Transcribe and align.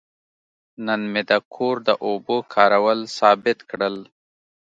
نن 0.85 1.01
مې 1.11 1.21
د 1.29 1.31
کور 1.53 1.75
د 1.87 1.89
اوبو 2.07 2.37
کارول 2.53 2.99
ثابت 3.17 3.59
کړل. 3.69 3.95